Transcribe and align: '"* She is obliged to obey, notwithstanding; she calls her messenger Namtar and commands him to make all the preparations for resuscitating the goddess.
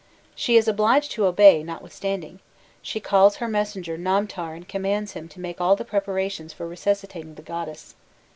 '"* 0.23 0.25
She 0.35 0.57
is 0.57 0.67
obliged 0.67 1.11
to 1.11 1.27
obey, 1.27 1.61
notwithstanding; 1.61 2.39
she 2.81 2.99
calls 2.99 3.35
her 3.35 3.47
messenger 3.47 3.99
Namtar 3.99 4.55
and 4.55 4.67
commands 4.67 5.11
him 5.13 5.27
to 5.27 5.39
make 5.39 5.61
all 5.61 5.75
the 5.75 5.85
preparations 5.85 6.51
for 6.53 6.67
resuscitating 6.67 7.35
the 7.35 7.43
goddess. 7.43 7.93